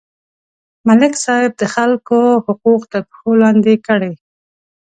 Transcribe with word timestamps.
ملک 0.87 1.13
صاحب 1.23 1.51
د 1.61 1.63
خلکو 1.75 2.19
حقوق 2.45 2.81
تر 2.91 3.01
پښو 3.09 3.31
لاندې 3.43 3.75
کړي. 3.87 4.13